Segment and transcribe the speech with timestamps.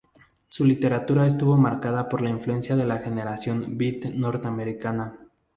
[0.49, 5.19] Su literatura estuvo marcada por la influencia de la generación beat norteamericana.